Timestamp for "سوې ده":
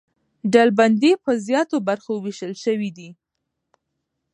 2.63-3.09